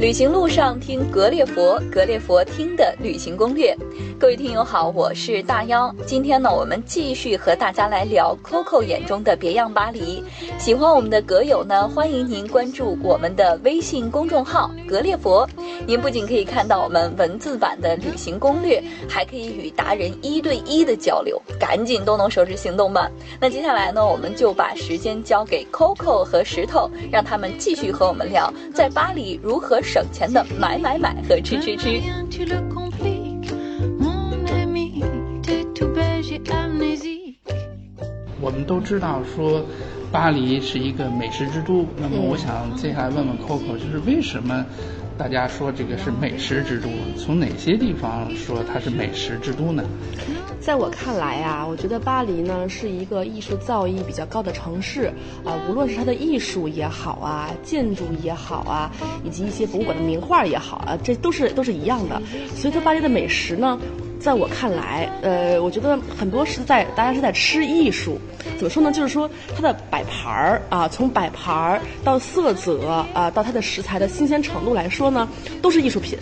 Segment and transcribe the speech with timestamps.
[0.00, 3.76] 旅行路上听格列佛，格列佛听的旅行攻略。
[4.18, 5.94] 各位听友好，我是大妖。
[6.06, 10.24] 今天呢，我们继续和大家来聊 Coco 眼中的别样巴黎。
[10.58, 15.46] 喜欢我们的格友呢，欢迎您关注我们的微信公众号“格列佛”。
[15.86, 21.40] 您不仅可以看到我们文字版的旅行攻略，还可以与达人一对一的交流。
[21.58, 23.10] 赶紧动动手指行动吧！
[23.38, 29.78] 那接下来呢，我们就把时间交给 Coco 和石头，让他们继续和我们聊在巴黎如何。
[29.92, 32.00] 省钱的买买买和吃吃吃。
[38.40, 39.66] 我们都知道说，
[40.12, 41.84] 巴黎是一个美食之都。
[41.96, 44.64] 那么，我想接下来问问 Coco，就是为什么？
[45.20, 49.84] 大家说这个是美食之都，从哪些地方说它是美食之都呢？
[50.62, 55.12] 在我看来啊，我觉得巴黎呢是一个艺术造诣比较高的城市
[55.44, 58.90] 啊，无论是它的艺术也好啊，建筑也好啊，
[59.22, 62.18] 以及一些博物馆的名画也好啊，这都是都是一样的。
[62.54, 63.78] 所以说，巴黎的美食呢。
[64.20, 68.20] 在我看来，呃，我觉得很多是在大家是在吃艺术，
[68.56, 68.92] 怎么说呢？
[68.92, 75.26] 就是说它的摆盘儿啊，从摆盘儿到色泽啊，到它的食材的新鲜程度来说呢，
[75.62, 76.18] 都是艺术品。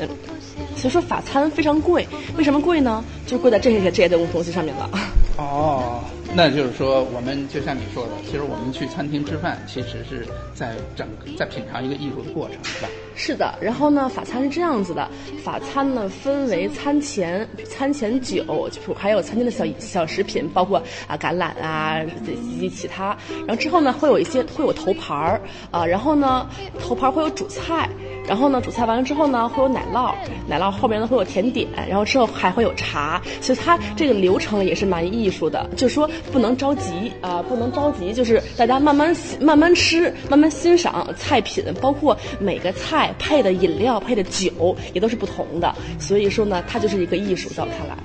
[0.77, 3.05] 所以说法餐非常贵，为什么贵呢？
[3.27, 4.89] 就贵在这些这些东西上面了。
[5.37, 6.01] 哦。
[6.35, 12.89] 那就是说，我们就像你说的，其实我们去餐厅吃饭，其实是在整在品尝一个艺术的过程，是吧？
[13.17, 13.59] 是的。
[13.61, 15.09] 然后呢，法餐是这样子的，
[15.43, 23.17] 法餐呢分为餐前、餐前酒，就是还有餐厅的小小食品，包括啊橄榄啊以及其他。
[23.47, 25.41] 然后之后呢，会有一些会有头盘儿
[25.71, 27.89] 啊，然后呢头盘会有主菜，
[28.29, 30.15] 然后呢主菜完了之后呢会有奶酪，
[30.47, 33.21] 奶酪后面呢会有甜点，然后之后还会有茶。
[33.41, 36.09] 其实它这个流程也是蛮艺术的，就是说。
[36.31, 45.75] 不能着急啊，不能着急，就是大家慢慢慢慢吃，慢慢欣赏菜品，包括每个菜配的饮料、配的酒也都是不同的。
[45.99, 47.97] 所以说呢，它就是一个艺术，在我看来。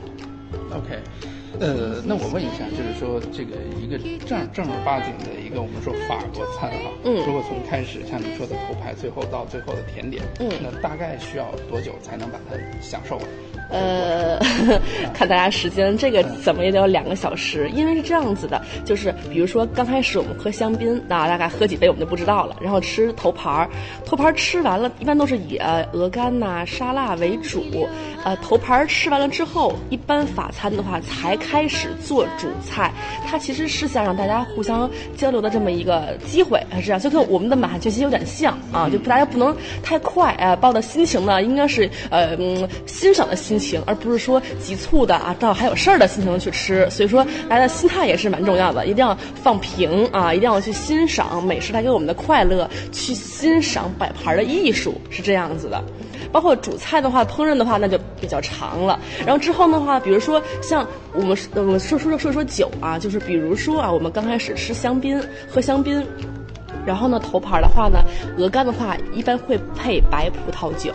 [0.72, 0.98] OK，
[1.60, 13.26] 呃，那我问一下，就是说这个一个正正儿八经的个我们说法国餐哈，嗯，如果从开始像你说的头牌，最后到最后的甜点，嗯，那大概需要多久才能把它享受完？
[13.70, 14.38] 呃，
[15.16, 23.70] 看大家时间，这个怎么也得要两个小时，因为是这样子的，就是比如说刚开始我们喝香槟，那大概喝几杯我们就不知道了，然后吃头盘儿，
[24.06, 27.64] 头盘儿吃完了，一般都是以呃鹅肝呐、沙拉为主，
[28.24, 32.94] 呃，头盘儿吃完了之后，一般法餐的话才开始做主菜，
[33.26, 34.88] 它其实是想让大家互相
[35.18, 43.54] 交流的这么一个机会，是这样，就跟我们的满汉全席有点像啊，就大家不能太快，啊，抱的心情呢应该是呃嗯欣赏的心。
[43.64, 46.90] 情，而不是说急促的啊，到还有事儿的心情去吃。
[46.90, 55.84] 所以说，大家的心态也是蛮重要的，一定要放平啊，一定要去欣赏美食带给我们的快乐，去欣赏摆盘的艺术，是这样子的。
[56.34, 59.00] 包括主菜的话，烹饪的话，那就比较长了。
[59.20, 66.06] 然后之后的话，比如说像我们我们说说说说酒啊，就是比如说啊，我们刚开始吃香槟，喝香槟，
[66.86, 68.00] 然后呢头盘的话呢，
[68.38, 70.92] 鹅肝的话一般会配白葡萄酒。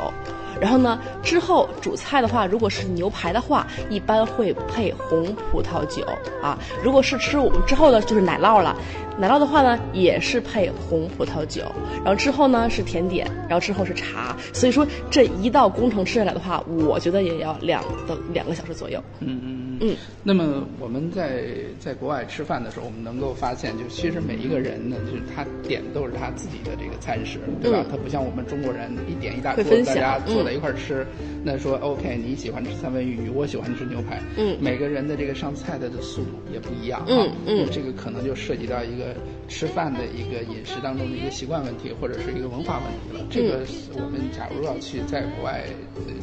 [0.60, 6.04] 然后呢，之后主菜的话，如果是牛排的话，一般会配红葡萄酒
[6.42, 6.58] 啊。
[6.82, 8.76] 如果是吃我们之后呢，就是奶酪了。
[9.20, 11.62] 奶酪的话呢，也是配红葡萄酒，
[12.04, 19.02] 然后之后呢是甜点，然后之后是茶，所以说这一道工程吃下来的话，我觉得也要两到两个小时左右。
[19.18, 19.90] 嗯嗯嗯。
[19.92, 19.96] 嗯。
[20.22, 21.44] 那么我们在
[21.78, 27.84] 在国外吃饭的时候，我们能够发现，就其实每一个人呢，就是他点都是他自己的这个餐食，对吧？
[27.90, 31.06] 他不像我们中国人一点一大桌，大家坐在一块儿吃。
[31.44, 34.20] 那说 OK，你喜欢吃三文鱼，我喜欢吃牛排。
[34.36, 34.56] 嗯。
[34.60, 37.04] 每个人的这个上菜的的速度也不一样。
[37.08, 37.66] 嗯嗯。
[37.72, 39.14] 这个可能就涉及到一个。
[39.48, 43.26] 吃饭的一个饮食当中的一个习惯问题，或者是一个文化问题了。
[43.30, 43.64] 这个
[43.94, 45.64] 我们假如要去在国外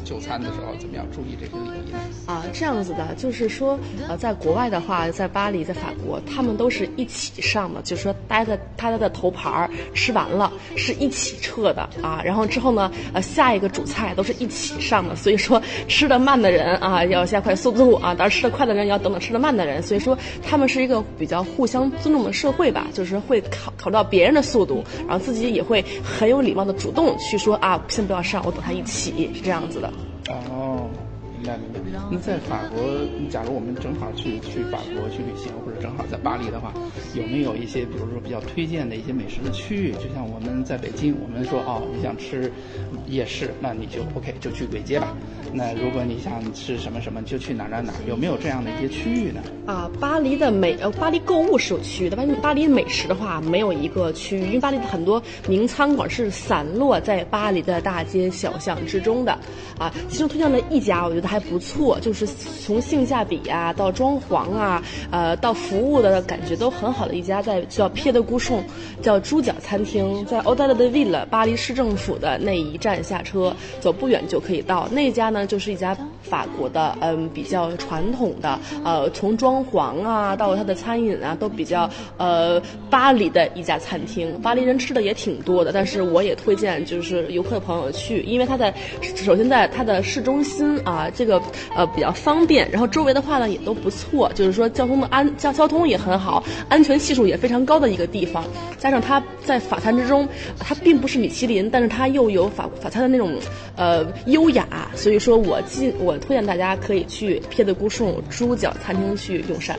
[0.04, 1.98] 就餐的时候，怎么样注意这些礼仪呢？
[2.26, 3.78] 啊，这样子的，就是说，
[4.08, 12.22] 呃，在国外的话，在巴黎，在法国，他们都是一起上的，就是说，大家的大家的头盘儿吃完了是一起撤的啊。
[12.24, 15.16] 然后之后呢，呃，下一个主菜都是一起上的。
[15.16, 19.82] 所以说，吃的慢的人啊，要加快速度啊；，当然吃的快的人要等等吃的慢的人。
[19.82, 23.15] 所以说，他们是一个比较互相尊重的社会吧，就是。
[23.20, 29.92] 会考考虑到别人的速度，然后自己也会很有礼貌的主动去说啊，先不要上，我等他一起，是这样子的。
[30.28, 30.88] 哦，
[31.38, 31.98] 明白明白。
[32.10, 32.82] 那在法国，
[33.30, 36.72] 假如我们正好去去法国去旅行，或者正好在巴黎的话，
[37.14, 39.92] 有没有一些比如说比较推荐的一些美食的区域？
[39.92, 42.50] 就像我们在北京，我们说哦，你想吃
[43.06, 45.08] 夜市，那你就 OK 就去簋街吧。
[45.52, 49.40] 那如果你想吃什么什么，就去哪哪哪，有没有这样的一些区域呢？
[49.66, 59.36] 啊，巴黎的美呃，巴黎购物是有区域的，巴黎巴黎美食的话没有一个区域，因为巴黎的很多名餐馆是散落在巴黎的大街小巷之中的。
[59.78, 68.62] 啊，其中推荐了一家，我觉得还不错，就是从性价比啊到装潢啊，呃，到服务的感觉都很好的一家，在叫撇的古颂，
[69.02, 74.88] 叫猪脚餐厅，在奥黛勒的 Ville 巴黎市政府的那一站下车，走不远就可以到。
[74.90, 84.40] 那家呢，就是一家法国的，嗯，比较传统的，呃，从装潢啊到它的餐饮啊都比较呃巴黎的一家餐厅。
[84.40, 88.72] 巴黎人吃的也挺多的，但是我也推荐就是游客朋友去，因为它在
[89.14, 91.42] 首先在它的市中心啊，这个
[91.74, 98.44] 呃比较方便，然后周围的话呢也都不错，就是说交通的安交交通也很好，安全系数也非常高的一个地方。
[98.78, 100.28] 加上它在法餐之中，
[100.58, 103.32] 它并不是米其林，但是它又有法法餐的那种
[103.76, 109.78] 呃优雅，所以说我进我推荐大家可以去撇的古顺猪脚餐厅去用膳。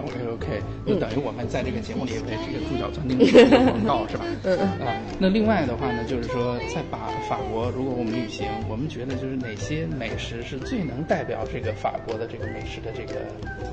[0.00, 4.24] OK OK，就等于我们在这个节目里为这个猪脚餐厅做广告是吧？
[4.44, 4.86] 嗯嗯。
[4.86, 13.20] 啊，那另外的话呢，就是说在法法国，如果我们旅行，我们觉得就是哪些美食是最能代表这个法国的这个美食的这个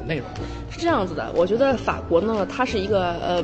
[0.06, 0.25] 内容？
[0.69, 3.44] 是这样子的，我觉得法国呢，它是一个呃，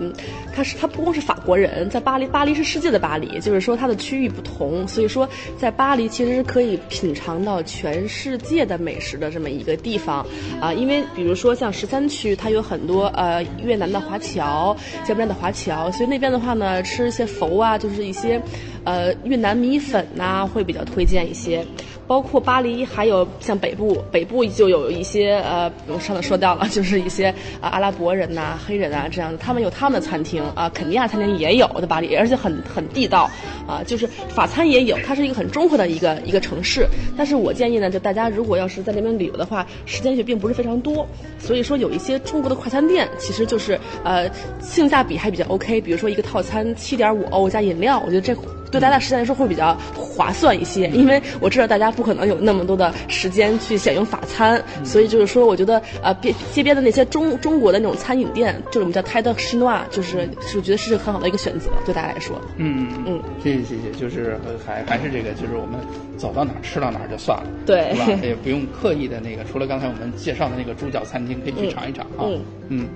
[0.53, 5.27] 它是它不光是法国人，在巴黎，巴黎是世界的巴黎，就是说它的区域不同，所以说
[5.57, 10.25] 在巴黎其实是可以品尝到全世界的美食的这么一个地方
[10.59, 12.64] 啊，因为比如说像十三区，它有。
[12.67, 14.75] 很多呃越南的华侨，
[15.05, 18.41] 柬埔寨的华侨，所以那边的话呢，吃一些佛啊，就是一些，
[18.83, 21.63] 呃越南米粉呐，会比较推荐一些。
[22.07, 27.29] 包括巴黎，还有像北部，北部就有一些呃，我上次说掉了，就是一些
[27.59, 33.29] 啊阿拉伯人呐、黑人啊这样的，他们有他们的餐厅啊，肯尼亚餐厅也有在巴黎，而且很很地道
[33.67, 36.87] 啊，就是法餐也有，它是一个很中和的一个一个城市。
[37.17, 41.07] 但是我建议呢，就大家如果要是在那边旅游的话，时间也并不是非常多，
[41.39, 44.29] 所以说有一些中国的快餐店，其实就是呃
[44.61, 48.35] 性价比还比较 OK，比如说一个套餐七点五欧加饮料，我觉得这。
[48.71, 62.39] 对大家时间来说会比较划算一些，因为我知道大家不可能有那么多的时间去享用法餐，所以就是说，我觉得呃边街边的那些中中国的那种餐饮店，就是我们叫泰德施诺瓦，就是是觉得是很好的一个选择，对大家来说。
[62.57, 65.79] 嗯嗯嗯，谢谢谢谢，就是还还是这个，就是我们
[66.17, 68.07] 走到哪儿吃到哪儿就算了，对，是吧？
[68.23, 72.21] 也不用刻意的那个，除了刚才我们介绍的那个猪脚餐厅，可以去尝一尝啊。
[72.23, 72.87] 嗯嗯。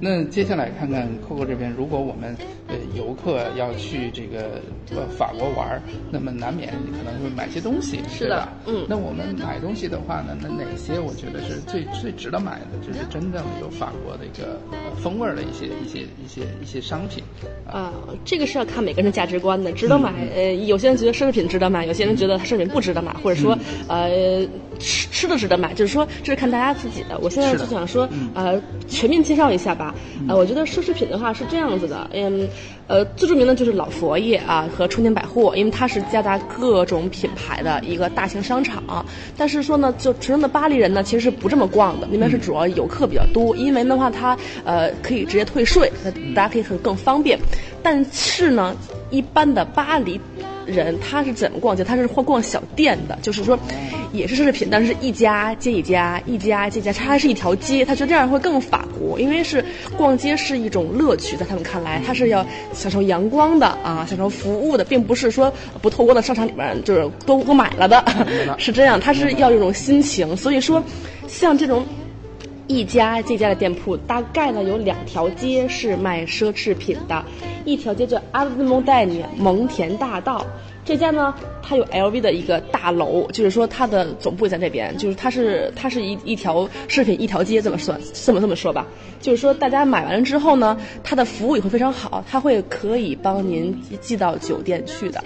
[0.00, 2.36] 那接下来看看 Coco 这边，如果我们
[2.68, 4.60] 呃游客要去这个
[4.90, 5.80] 呃法国玩，
[6.10, 8.84] 那么难免可能会买些东西，是的，嗯。
[8.88, 14.60] 那我们买东西的话呢，那哪些我觉得是最最值得买的，就是真正有法国的一个
[15.02, 17.22] 风味的一些一些一些一些商品。
[17.70, 17.92] 啊，
[18.24, 20.12] 这个是要看每个人的价值观的，值得买。
[20.34, 23.56] 呃，有些人觉得奢侈品值得买，有些人觉得它奢侈品不值得买，或者说
[23.88, 24.46] 呃
[24.78, 27.18] 吃吃的值得买，就是说这是看大家自己的。
[27.20, 29.83] 我现在就想说，呃，全面介绍一下吧。
[30.28, 32.48] 呃，我觉得奢侈品的话是这样子的，嗯，
[32.86, 39.04] 呃，最著名的就是老佛爷啊和春天百货，因为它是夹杂各种品牌的一个大型商场。
[39.36, 47.38] 但是说呢，就纯正的巴黎人呢，其实是不这么逛的，那边是主要游客比较多，因为的话它呃可以直接退税，那大家可以很更方便。
[47.82, 48.74] 但是呢，
[49.10, 50.20] 一般的巴黎。
[50.66, 51.84] 人他是怎么逛街？
[51.84, 53.58] 他是逛逛小店的，就是说，
[54.12, 57.84] 也是奢侈品，但是一家接一家，一家接一家，他还是一条街。
[57.84, 59.64] 他觉得这样会更法国，因为是
[59.96, 65.52] 逛街是一种乐趣，在他们看来，他是要享受阳光的啊，享受服务的，并不是说
[65.82, 68.04] 不透光的商场里面就是都都买了的，
[68.58, 70.36] 是这样，他是要一种心情。
[70.36, 70.82] 所以说，
[71.26, 71.84] 像这种
[72.74, 77.24] 一家这家的店铺，大概呢有两条街是卖奢侈品的。
[77.64, 80.44] 一条街叫阿兹蒙代尼蒙田大道，
[80.84, 81.32] 这家呢，
[81.66, 88.86] 它有 LV 的一个大楼，就是说它的总部在那边，就是它是它是一一条饰品一条街，这么算这么这么说吧，
[89.18, 95.24] 就是说大家买完了之后呢，它的服务也会非常好，它会可以帮您寄到酒店去的，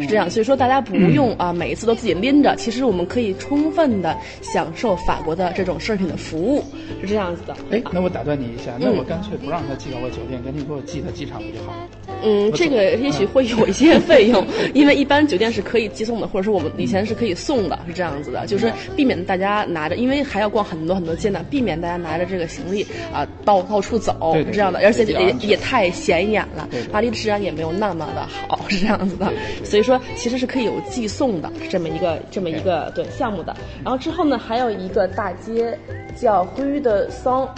[0.00, 6.62] 是这样，所以说大家不用啊每一次都自己拎着，其实我们可以充分的享受法国的这种饰品的服务，
[7.00, 7.56] 是这样子的。
[7.72, 11.74] 哎，那我打断你一下，那我干脆不让他寄到我酒店，赶紧给我寄到机场不就好？
[12.22, 14.92] 嗯，这个也许会有一些 费用，因为。
[14.92, 26.68] 为一般酒店是可以寄送的，或者说我们以前是可以送的，是这样子的，就是避免大家拿着，因为还要逛很多很多街呢，避免大家拿着这个行李啊到到处走，是这样的，而且也也太显眼了。
[26.90, 29.32] 巴黎的治安也没有那么的好， 是这样子的，
[29.64, 33.54] 所以说其实是可以有寄送的这么一个这么一个对项目的。
[33.84, 35.78] 然后之后呢，还有一个大街
[36.16, 37.48] 叫 Rue de Saint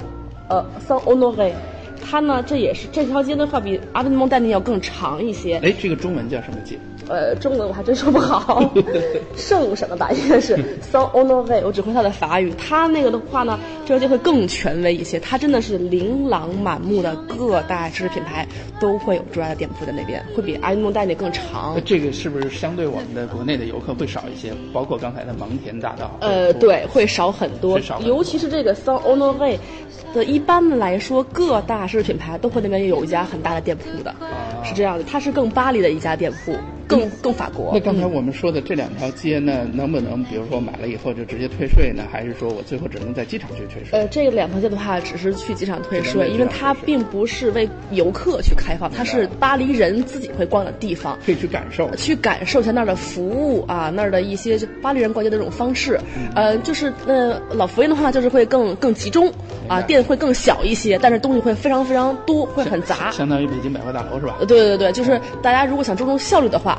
[0.48, 1.52] 呃 Saint Honoré。
[2.06, 5.58] 它呢，这也是这条街的话比阿德蒙代尼要更长一些。
[5.62, 6.78] 哎，这个中文叫什么街？
[7.08, 8.72] 呃，中文我还真说不好，
[9.36, 10.56] 圣什么吧，应该是
[10.92, 11.62] Saint Honoré。
[11.64, 12.52] 我只会它的法语。
[12.56, 15.20] 它那个的话呢，这就会更权威一些。
[15.20, 18.46] 它真的是琳琅满目的各大奢侈品牌
[18.80, 21.76] 都会有驻扎的店铺在那边，会比阿德蒙代尼更长。
[21.84, 24.52] 这个是不是相对我们的国内的游客会少一些？
[24.72, 26.10] 包括刚才的蒙田大道。
[26.20, 29.58] 呃，对，会少很多，尤其是这个 Saint Honoré。
[30.14, 34.14] 的一般的来说，各大奢侈品牌都会那边有一家很大的店铺的，
[34.62, 35.02] 是这样的。
[35.02, 36.54] 它是更巴黎的一家店铺，
[36.86, 37.70] 更更法国。
[37.74, 42.04] 那刚才我们说的这两条街呢，能不能比如说买了以后就直接退税呢？
[42.10, 43.98] 还是说我最后只能在机场去退税？
[43.98, 55.98] 呃，这两条街的话，只是去机场退税，因为它并不是为游客去开放，它是巴黎人自己会逛的地方，可以去感受，去感受一下那儿的服务啊，那儿的一些就巴黎人逛街的这种方式。
[56.36, 59.28] 呃，就是呃，老佛爷的话就是会更更集中
[59.68, 60.04] 啊，店。
[60.04, 64.34] 会更小一些，但是东西会非常非常多，会很杂，相当于北京百货大楼是吧？
[64.40, 66.78] 对对对，就是大家如果想注重效率的话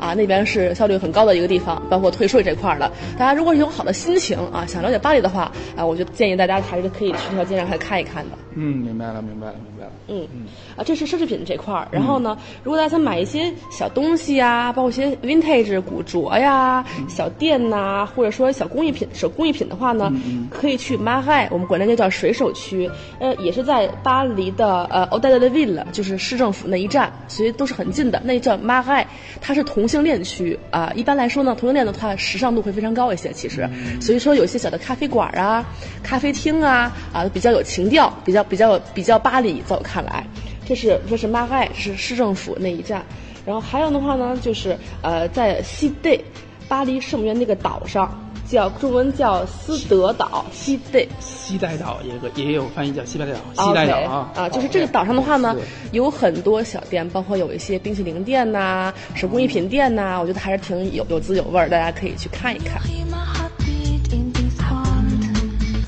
[0.00, 2.90] 啊，那边是效率很高的一个地方，包括退税这块儿的。
[3.18, 8.38] 大家如果有好的心情啊，想了解巴黎的话啊，我就建议大家还是可以去这条街上来看一看的。
[8.54, 9.92] 嗯，明白了，明白了，明白了。
[10.08, 11.86] 嗯嗯，啊，这是奢侈品这块儿。
[11.92, 20.12] 然后呢，如果大家想买一些小东西啊，包括一些 vintage 古着呀、小店呐，或者说小工艺品、手工艺品的话呢，
[20.50, 22.90] 可以去马海，我们管那就叫水手区。
[23.20, 28.20] 呃，也是在巴黎的呃 o d e de Ville，就是市政府那一站，所以都是很近的。
[28.24, 29.06] 那叫马海，
[29.40, 30.92] 它是同性恋区啊。
[30.94, 33.32] 一般来说呢，同性恋的话，时尚度会非常高一些。
[33.32, 33.68] 其实，
[34.00, 35.64] 所以说有一些小的咖啡馆啊、
[36.02, 40.24] 咖啡厅啊啊，比较有情调，比较比较比较巴黎，在我看来，
[40.66, 43.02] 这是这是马盖，是市政府那一站。
[43.46, 46.20] 然后还有的话呢，就是呃，在西 y，
[46.68, 48.27] 巴黎圣母院那个岛上。
[48.50, 54.32] 叫中文叫斯德岛西代西代岛，也个也有翻译叫西代岛西代岛啊。
[54.34, 55.54] 啊，就是这个岛上的话呢，
[55.92, 62.80] 有很多小店，包括有一些冰淇淋店呐、手工艺品店呐，我觉得还是挺有有滋有味儿，大家可以去看一看。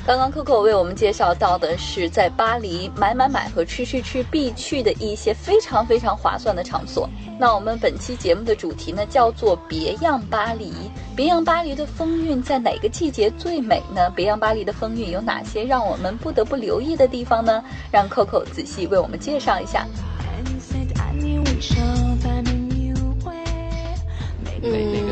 [0.07, 7.09] 刚刚 Coco 为我们介绍到的是在巴黎买买买和吃吃吃必去的一些非常非常划算的场所。
[7.39, 10.73] 那我们本期节目的主题呢，叫做“别样巴黎”。
[11.15, 14.11] 别样巴黎的风韵在哪个季节最美呢？
[14.17, 17.63] 别样巴黎的风韵有哪些让我们不得不留意的地方呢？
[17.93, 19.87] 让 Coco 仔细为我们介绍一下。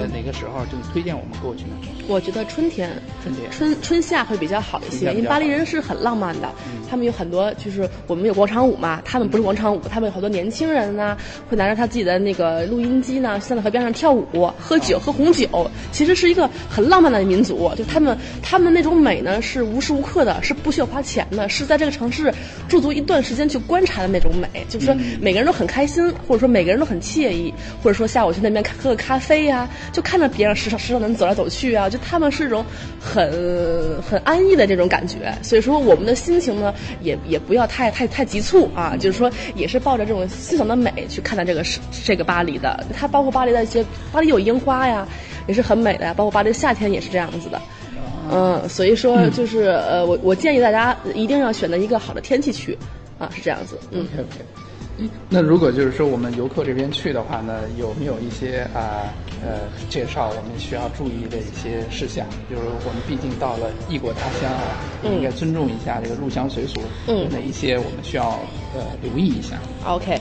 [0.06, 1.70] 哪哪个时候就推荐我们过去呢？
[2.06, 2.90] 我觉得春天，
[3.22, 6.50] 春天，春春夏会比较好一些，因为巴黎人是很浪漫的，
[6.88, 11.16] 他们有很多就是我们有广场舞嘛，他们不是广场舞，他们有好多年轻人呢，
[11.48, 22.32] 会拿着他自己的那个录音机呢，站在河边上跳舞、喝酒、喝红酒，其实是一个很浪漫的民族，就他们他们那种美呢是无时无刻的，是不需要花钱的，是在这个城市
[22.68, 27.52] 驻足一段时间去观察的那种美，就是说每个人都很开心，或者说每个人都很惬意，
[27.82, 29.38] 或者说下午去那边喝个咖啡。
[29.38, 32.64] 对呀，就看着别人时尚时尚能走来走去啊，就他们是一种
[33.00, 35.32] 很很安逸的这种感觉。
[35.42, 42.84] 所以说，我们的心情呢，也也不要太太太急促啊，就是说，也是抱着这种欣赏的美去看待这个是这个巴黎的。
[42.94, 45.06] 它包括巴黎的一些，巴黎有樱花呀，
[45.46, 46.14] 也是很美的呀。
[46.14, 47.60] 包括巴黎的夏天也是这样子的，
[48.30, 52.76] 嗯，所以说就是呃，我我建议大家一定要选择一个好的天气去
[53.18, 53.78] 啊，是这样子。
[53.90, 54.06] 嗯。
[55.28, 59.12] 那如果就是说我们游客这边去的话呢，有没有一些啊
[59.42, 62.26] 呃介绍我们需要注意的一些事项？
[62.50, 68.40] 就是我们毕竟到了异国他乡啊，应该尊重一下这个入乡随俗，有哪一些我们需要
[68.74, 70.20] 呃留意一下？OK。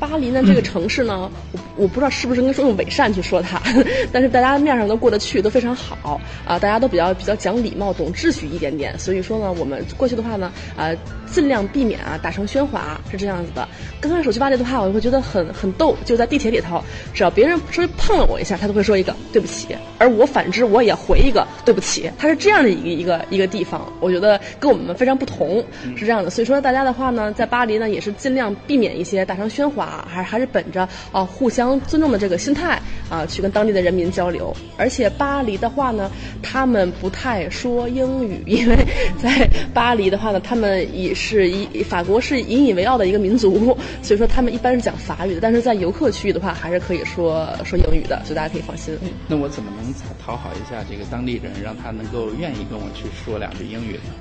[0.00, 3.62] 巴黎呢，这个城市呢，我我不知道是不是应该说用伪善去说它，
[4.12, 8.98] 但是大家面上都过得去，都非常好啊，大家都比较比较讲礼貌，懂秩序一点点。
[8.98, 10.90] 所以说呢，我们过去的话呢，啊，
[11.34, 13.66] 尽量避免啊打成喧哗，是这样子的。
[14.00, 16.80] 刚开始去巴黎的话，我会觉得很很逗，就在地铁里头，
[17.12, 22.08] 只要别人稍微碰了我一下，他都会说一个对不起，而我反之我也回一个对不起。
[22.16, 25.64] 它是这样的一个一个一个地方，我觉得跟我们非常不同，
[25.96, 26.30] 是这样的。
[26.30, 29.84] 所以说大家的话呢，在巴黎呢，也是尽量避免一些大声喧哗。
[29.84, 34.54] 啊，还还是本着啊互相尊重的这个心态啊，去跟当地的人民交流。
[34.78, 36.10] 而且巴黎的话呢，
[36.42, 38.76] 他们不太说英语，因为
[39.22, 45.40] 在巴黎的话呢，他们也是以法国是引以为傲的一个民族， 所以说他们一般是讲法语的。
[45.40, 48.94] 但是在游客区域的话，还是可以说说英语的，所以大家可以放心。
[49.26, 54.12] 那我怎么能讨好一下这个当地人，让他能够愿意跟我去说两句英语呢？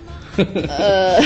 [0.68, 1.22] 呃，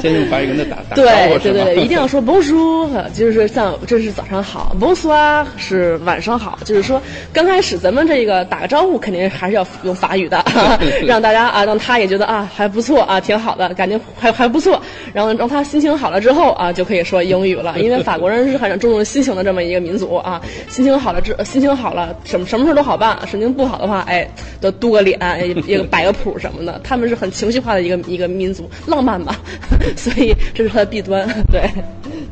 [0.00, 7.00] 先用法语跟他打打对对对对，一定要说 Bonjour，就是像这是早上好，Bonsoir 是晚上好，就是说
[7.32, 10.44] 刚开始咱们这个打个招呼肯定还是要用法语的，
[11.06, 24.28] 让大家啊让他也觉得啊还不错啊挺好的，感觉还还不错，然后让他心情好了之后啊就可以说英语了，因为法国人是很注重心情的这么一个民族啊，心情好了之心情好了什么什么事都好办，神经不好的话哎
[24.60, 25.16] 都嘟个脸
[25.64, 28.47] 也摆个谱什么的，他们是很情绪化的一个一个民。
[28.48, 29.36] 民族浪漫嘛，
[29.94, 31.28] 所以这是它的弊端。
[31.52, 31.68] 对，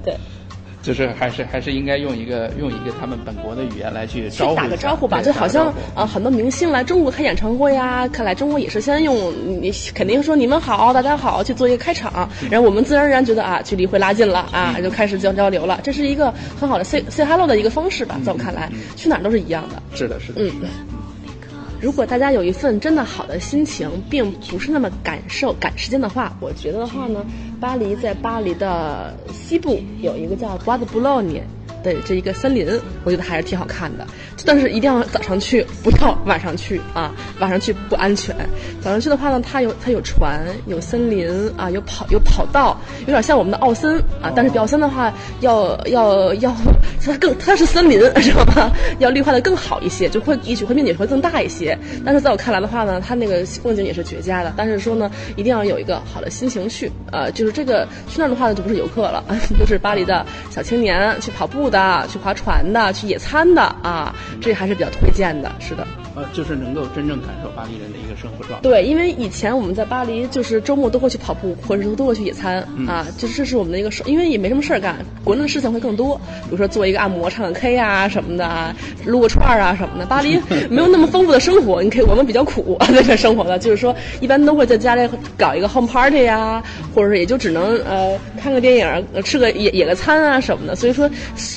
[0.03, 0.17] 对，
[0.83, 5.21] 就是还是还是应该用一个用一个他们本国的语言来去招呼打个招呼吧。
[5.21, 9.15] 就好像啊，很多明星来中国开演唱会呀，看来中国也是先用
[9.61, 15.79] 你肯定说你们好，大家好去做一个开场，然后我们自然而然觉得啊，距离会拉近了啊，就开始交交流了。
[15.83, 19.83] 这是一个很好的 say say hello 的一个方式吧，在我看来，去哪儿都是一样的。
[19.95, 20.51] 是的，是的，嗯。
[21.81, 27.25] 如果大家有一份真的好的心情，并不是那么感受赶时间的话，我觉得的话呢，
[27.61, 31.43] 巴黎在巴黎的西部有一个叫 b 德布洛尼。
[31.95, 32.67] 的这一个森林，
[33.05, 34.07] 我觉得还是挺好看的，
[34.45, 37.15] 但是一定要早上去，不要晚上去啊！
[37.39, 38.35] 晚上去不安全。
[38.81, 44.33] 早上去的话呢，它有它有船，有森林啊，有跑有跑道，有点像我们的奥森啊。
[44.35, 46.55] 但是比奥森的话，要要要
[47.05, 48.73] 它更它是森林，知道吗？
[48.99, 51.79] 要绿化的更好一些，就会也许会面积会更大一些。
[52.05, 54.53] 但是在我看来的话呢，它那个风景也是绝佳的。
[54.57, 59.23] 但是说呢，一定要有一个好的心情去，呃，就是这个去那儿的话呢，就不是游客了，
[59.59, 61.76] 就是巴黎的小青年去跑步的。
[61.77, 65.53] 的去划船的，去野餐的啊，这还是比较推荐的。
[65.61, 68.63] 是的，呃，就是能够真正感受巴黎人的一个生活状态。
[68.63, 80.07] 对，因为以前我们在巴黎，就是周末都会去跑步，或者是都会去野餐啊，就是这是我们的一个事，因为也没什么事儿干，国内的事情会更多，比如说做一个按摩、唱个 K 啊什么的，撸个串儿啊什么的。
[80.07, 80.41] 巴黎
[80.71, 86.63] 没有那么丰富的生活，你可以，我们比较苦 在这生活的，就是说一般都会在家里搞一个 home party 呀，
[86.95, 90.75] 或者是也就只能呃看个电影、吃个野野个餐啊什么的。
[90.77, 91.11] 所以说。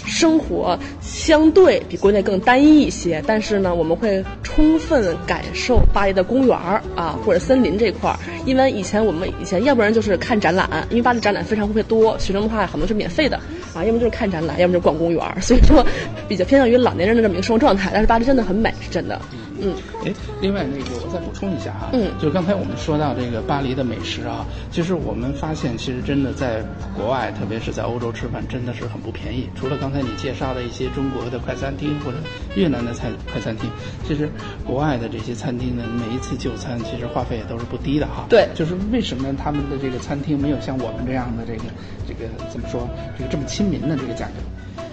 [0.10, 13.38] 生活相对比国内更单一一些，但是呢，我们会充分感受巴黎的公园儿啊或者森林这块儿，因为以前我们以前要不然就是看展览，因为巴黎展览非常会多，学生的话很多是免费的
[13.74, 15.86] 啊，要么就是看展览，要么就逛公园儿，所以说
[16.28, 17.92] 比较偏向于老年人的这么一个生活状态。
[17.94, 19.22] 但是巴黎真的很美，是真的。
[19.62, 19.76] 嗯，
[20.06, 26.64] 哎，另外那个我再补充一下哈，嗯，就是刚才我们说到这个巴黎的美食啊，其实我们发现其实真的在
[26.96, 29.50] 国外，特别是在欧洲吃饭真的是很不便宜。
[29.56, 32.18] 除了刚才你介绍的一些中国的快餐厅或者
[32.56, 33.70] 越南的菜快餐厅，
[34.08, 34.30] 其实
[34.66, 38.26] 国外的这些餐厅呢，每一次就餐其实花费也都是不低的哈。
[38.30, 41.64] 对，就是为什么他们的这个餐厅没有像我们这样的这个
[42.08, 44.84] 这个怎么说这个这么亲民的这个价格？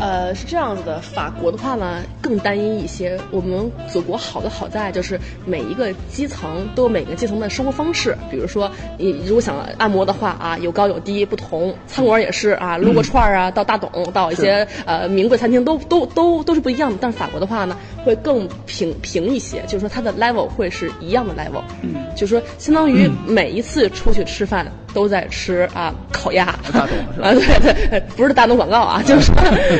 [0.00, 3.18] 呃，是这样子的，法国的话呢更单一一些。
[3.30, 8.16] 我们祖国好的好在就是每一个基层都有每个基层的生活方式。
[8.30, 11.74] 比如说，你如果想按摩的话啊，有高有低不同。
[11.86, 16.98] 餐馆也是啊，撸个串儿啊，到大董，到一些呃名贵餐厅都都都都是不一样的。
[16.98, 21.62] 但是法国的话呢，会更平平一些，就是说它的 level 会是一样的 level。
[21.82, 24.66] 嗯，就是说相当于每一次出去吃饭。
[24.92, 27.28] 都在吃啊烤鸭，大董是吧？
[27.28, 29.32] 啊对对，不是大董广告啊， 就是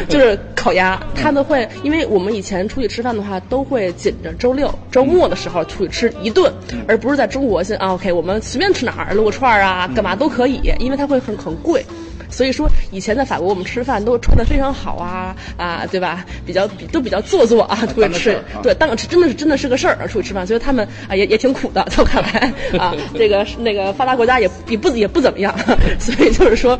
[0.09, 1.01] 就是烤鸭。
[1.14, 6.53] 他们会，因为我们以前出去吃饭的话，都会紧着周六周末的时候出去吃一顿，
[6.88, 11.85] 而不是在中国先啊 OK，我们随便吃哪儿撸个串儿啊，干嘛都可以，因为它会很很贵。
[12.31, 16.25] 所以说，以前在法国我们吃饭都穿的非常好啊啊，对吧？
[16.47, 20.47] 比较比都比较做作啊，出去吃，对，当吃真的是真的是个事儿，出去吃饭。
[20.47, 25.55] 所以他们啊也也挺苦的，在我看来啊，这个那个发达国家也也不也不怎么样，
[25.99, 26.79] 所以就是说。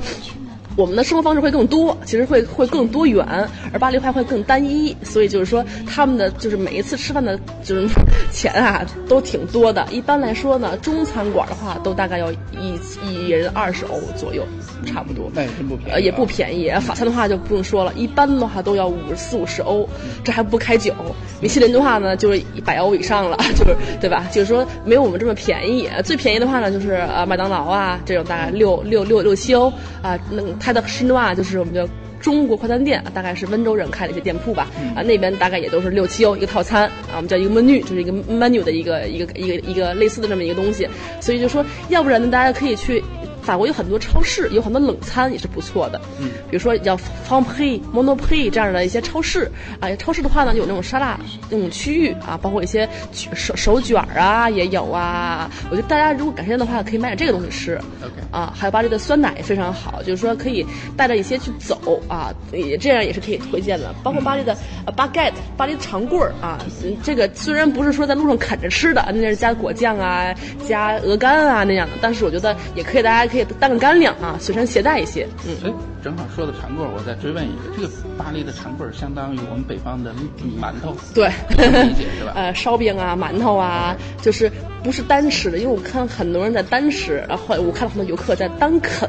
[0.77, 3.25] 我们的生活方式会更多，其实会会更多元，
[3.73, 7.89] 而巴黎话会更单一，所以就是说他们的就是每一次吃饭的，就是
[8.33, 9.87] 钱啊都挺多的。
[9.91, 14.47] 一般来说呢，中餐馆的话都大概要一一人二十欧左右，
[14.87, 15.31] 差不多。
[15.35, 15.93] 那也真不便宜。
[15.93, 16.71] 呃，也不便宜。
[16.81, 19.89] 法餐的话就不用说了，一般的话都要五十四五十欧，
[20.25, 20.95] 这还不开酒。
[21.41, 24.27] 米其林的话呢，就是一百欧以上了， 就是对吧？
[24.33, 25.89] 就是说没有我们这么便宜。
[26.05, 29.69] 最便宜的话呢，就是呃麦当劳啊这种大概六六六六七欧
[30.03, 30.73] 啊，那它。
[30.73, 31.89] 的施诺瓦就是我们的
[32.21, 34.69] 中国快餐店，大概是温州人开的一些店铺吧。
[34.95, 40.87] 啊，那边大概也都是六七欧一个套餐啊，我们叫一个 menu，就是一个 menu 的一个一个一个一个类似的这么一个东西。
[41.21, 43.03] 所以就说，要不然呢，大家可以去。
[43.51, 46.01] 法国有很多超市，有很多冷餐也是不错的。
[46.21, 55.51] 嗯，比如说叫 f o n p a y Monoprix 这样的一些超市啊，超市的话呢有那种沙拉那种区域啊，包括一些手手卷啊也有啊。
[55.69, 57.75] 我觉得大家如果感兴趣的话，可以买点这个东西吃。
[58.05, 60.65] OK 啊，还有巴黎的酸奶也非常好，就是说可以
[60.97, 63.93] 带着一些去走啊，也这样也是可以推荐的。
[64.05, 66.65] 包括巴黎的呃 baguette，巴黎的长棍儿啊，
[67.03, 70.33] 这个虽然不是说在路上啃着吃的，那是加果酱啊、
[70.69, 75.27] 加鹅肝啊那样的，但是我觉得也可以，大家可以当个干粮啊，随身携带一些。
[75.47, 75.73] 嗯，哎，
[76.03, 80.13] 正好说到长棍儿，我再追问一个，这个巴黎的长棍儿相当于我们北方的
[80.61, 82.33] 馒头，对，理解是吧？
[82.37, 84.51] 呃，烧饼啊、馒头啊，就是
[84.83, 89.09] 不是单吃的，因为我看很多人在单吃，然后我看到很多游客在单啃，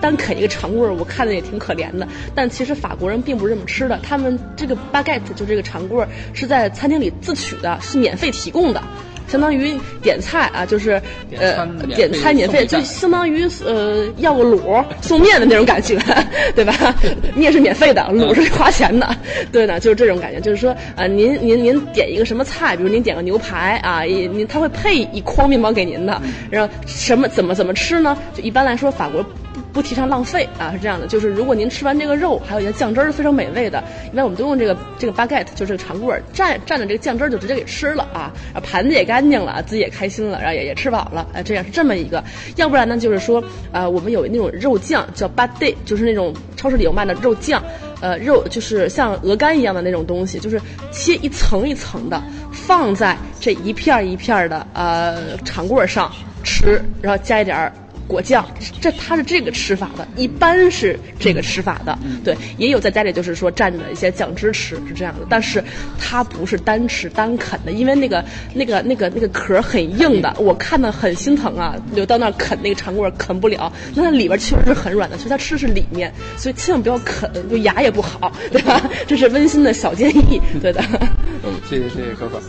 [0.00, 2.06] 单啃一个长棍儿，我看着也挺可怜的。
[2.34, 8.82] 但其实法国人并不是这么吃的，他们这个 baguette 就这个长棍儿是在餐厅里自取的，是免费提供的。
[9.32, 11.00] 相当于点菜啊，就是
[11.40, 11.66] 呃
[11.96, 15.98] 点餐免费，就相当于呃要个卤送面的那种感觉，
[16.54, 16.94] 对吧？
[17.34, 19.16] 面是免费的，卤是花钱的，
[19.50, 20.38] 对呢，就是这种感觉。
[20.38, 28.14] 就是说呃您您您点一个什么菜，比如您点个牛排啊，您他会配一筐面包给您的，然后什么怎么怎么吃呢？
[28.34, 29.24] 就一般来说法国。
[29.72, 33.82] 不提倡浪费啊，是这样的，就是如果您吃完这个肉，还有一些酱汁儿非常美味的，
[34.12, 38.30] 一般我们都用这个这个 baguette，就是这个长棍儿蘸蘸着这个酱汁儿就直接给吃了啊，
[38.62, 42.22] 盘子也干净了，自己也开心了，然后也也吃饱了，啊，这样是这么一个。
[42.56, 47.62] 要不然呢，就是说呃，我们有那种肉酱叫 b a d e 就是那种超市里有卖的肉酱，
[48.00, 56.12] 呃，肉就是像鹅肝一样的那种东西，就是切一层一层的放在这一片一片的呃长棍儿上
[56.44, 57.72] 吃，然后加一点儿。
[58.12, 58.46] 果酱，
[58.80, 65.64] 这它是这个吃法的，一般是这个吃法的，对，也有在家里就是说蘸着一些酱汁吃，是这样的，但是
[65.98, 68.22] 它不是单吃单啃的，因为那个
[68.52, 78.82] 那个那个那个壳很硬的，我看的很心疼啊，就到那儿啃那个长棍啃不了，那它里边确实是很软的，所以它吃的是里面，所以千万不要啃，就牙也不好，对吧？
[79.06, 80.84] 这是温馨的小建议，对的。
[81.44, 82.40] 嗯，谢谢谢谢 Coco。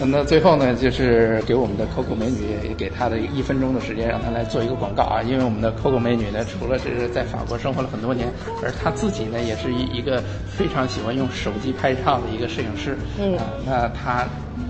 [0.00, 4.58] 嗯，那最后呢，就是给我们的 Coco 美女也给她的一分钟的时间，让她来做。
[4.58, 8.28] 做一个广告啊，因为我们的 Coco 美女呢，除了这是在法国生活了很多年，
[8.62, 12.98] 而她自己呢，也是一一个非常喜欢用手机拍照的一个摄影师。
[13.18, 14.26] 嗯，那她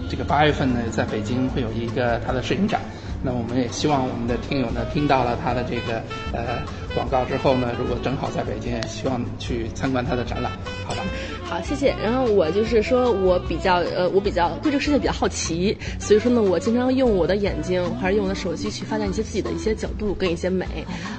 [0.08, 2.80] 这个八月份呢，在北京会有一个她的摄影展。
[3.20, 6.00] 那我们也希望我们的听友呢，听到了她的这个
[6.32, 6.62] 呃
[6.94, 10.52] 广告之后呢，如果正好在北京，希望去参观她的展览，
[10.86, 11.02] 好吧？
[11.48, 11.94] 好，谢谢。
[12.02, 20.66] 然后我就是说我比较呃，我比较对这个世界比较好奇，所以说呢，我经常用我的眼睛还是用我的手机去发现一些自己的一些角度跟一些美。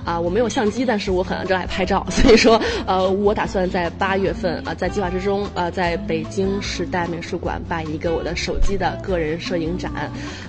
[0.06, 9.92] 啊，我没有相机，但是我很热爱拍照，所以说呃，我打算在八月份啊，在计划之中啊，在北京时代美术馆办一个我的手机的个人摄影展。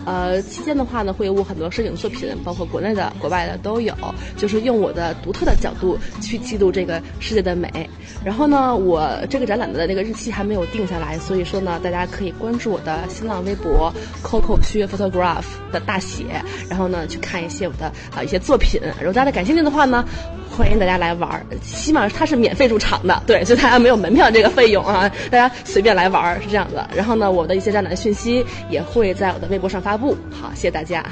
[0.05, 3.95] 呃，期间的话呢，会有我很多摄影作品，包括国内的、国外的都有，
[4.37, 7.89] 就是用我的独特的角度去记录这个世界的美。
[8.23, 9.70] 然后呢，我这个展览。
[9.71, 16.25] 我们的那个日期还没有定下来，所以说呢，大家可以关注我的新浪微博 Coco 区 Photograph 的大写，
[16.69, 18.81] 然后呢去看一些我的啊一些作品。
[18.99, 20.05] 如果大家感兴趣的话呢，
[20.51, 26.91] 欢迎大家来玩儿，起码它是免费入场的，对，所以大家没有门票这个费用啊，大家随便来玩儿是这样的。
[26.93, 30.17] 然后呢，我的一些展览讯息也会在我的微博上发布。
[30.33, 31.07] 好，谢谢大家。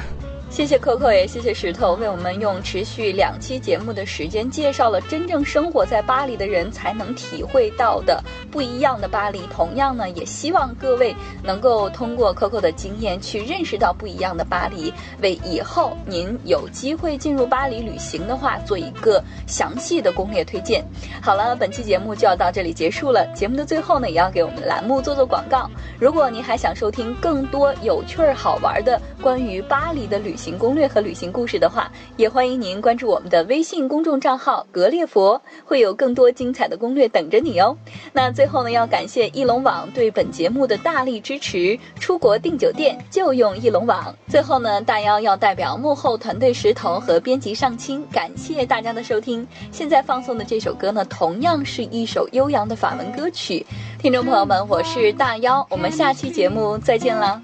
[0.51, 9.43] 谢谢 Coco，也谢谢石头，为我们用持续两期节目的时间，介绍了真正生活在巴黎的人才能体会到的不一样的巴黎。
[9.53, 20.83] 同样呢，也希望各位能够通过 Coco 的经验，去认识到不一样的巴黎，为以后您有机会进入巴黎旅行的话，做一个详细的攻略推荐。
[21.23, 23.25] 好了，本期节目就要到这里结束了。
[23.35, 25.71] 节目的最后呢，也要给我们栏目做做广告。
[26.01, 37.77] 如果您还想收听更多有趣儿好玩的关于巴黎的旅行，行攻略和旅行故事的话，也欢迎您关注我们的微信公众账号“格列佛”，会有更多精彩的攻略等着你哦。
[38.15, 41.79] 那最后呢，要感谢翼龙网对本节目的大力支持。
[42.01, 44.15] 出国订酒店就用翼龙网。
[44.27, 49.47] 最后呢，大妖要代表幕后团队石头和编辑上清，感谢大家的收听。
[49.71, 53.67] 现在放送的这首歌呢，同样是一首悠扬的法文歌曲。
[53.99, 57.43] 听众朋友们，我是大妖，我们下期节目再见啦。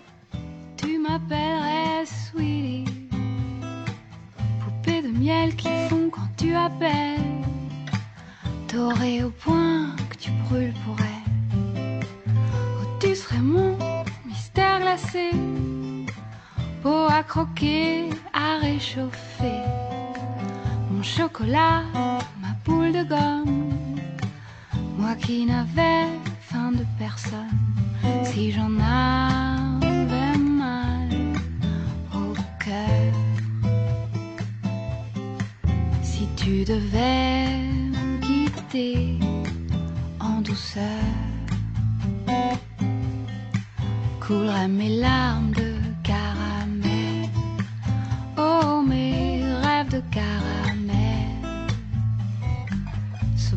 [5.57, 7.21] Qui font quand tu appelles.
[8.71, 12.01] Doré au point que tu brûles pour elle.
[12.79, 13.79] Oh, tu serais mon
[14.27, 15.31] mystère glacé.
[16.83, 19.63] Peau à croquer, à réchauffer.
[20.91, 21.85] Mon chocolat,
[22.43, 23.73] ma boule de gomme.
[24.99, 26.07] Moi qui n'avais
[26.41, 27.59] faim de personne.
[28.25, 29.44] Si j'en avais
[36.45, 37.47] tu devais
[37.95, 39.19] me quitter
[40.21, 40.83] en douceur,
[44.21, 47.31] couleraient mes larmes de caramel.
[48.37, 51.33] Oh, mes rêves de caramel.
[53.39, 53.57] So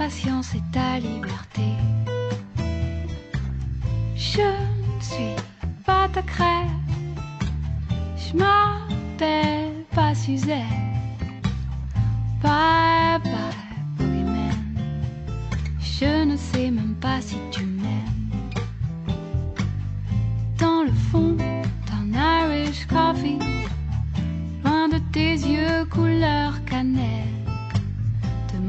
[0.00, 1.68] patience est ta liberté.
[4.16, 4.48] Je
[4.96, 5.36] ne suis
[5.84, 6.80] pas ta crème.
[8.16, 10.56] Je m'appelle pas Suzette.
[12.42, 13.52] Bye bye,
[13.98, 14.62] boogeyman.
[15.78, 18.30] Je ne sais même pas si tu m'aimes.
[20.58, 21.36] Dans le fond
[21.88, 22.06] d'un
[22.40, 23.38] Irish coffee,
[24.64, 27.39] loin de tes yeux couleur cannelle,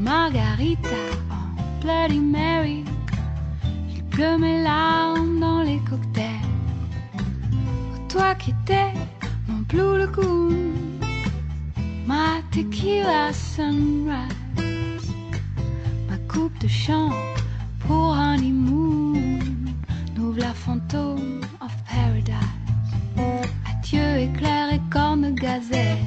[0.02, 2.84] margarita en Bloody Mary,
[3.94, 6.50] il pleut mes larmes dans les cocktails.
[8.08, 8.92] Toi qui étais
[9.48, 10.72] mon blue lagoon,
[12.06, 15.14] ma tequila sunrise,
[16.08, 17.10] ma coupe de champ
[17.86, 19.12] pour honeymoon,
[20.36, 22.36] la fantôme of paradise.
[23.70, 25.98] Adieu éclair et corne gazelle,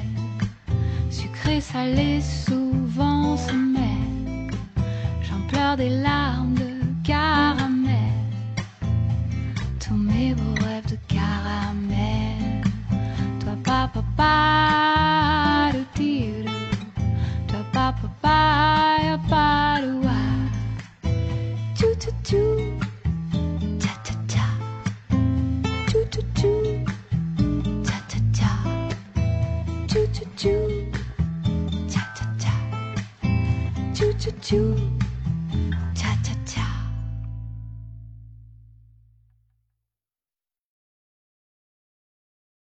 [1.10, 3.15] sucré salé souvent
[5.22, 6.72] J'en pleure des larmes de
[7.04, 8.14] caramel,
[9.80, 12.62] tous mes beaux rêves de caramel.
[13.40, 15.45] Toi papa pa